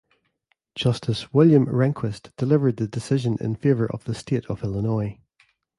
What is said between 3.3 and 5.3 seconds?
in favor of the State of Illinois.